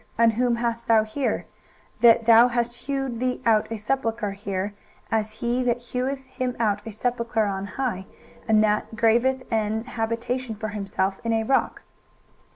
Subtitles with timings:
[0.17, 1.45] and whom hast thou here,
[1.99, 4.73] that thou hast hewed thee out a sepulchre here,
[5.11, 8.07] as he that heweth him out a sepulchre on high,
[8.47, 11.83] and that graveth an habitation for himself in a rock?